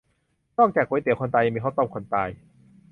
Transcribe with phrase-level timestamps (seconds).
[0.59, 2.29] นอกจากก๋วยเตี๋ยวคนตาย ยังมีข้าวต้มคนตาย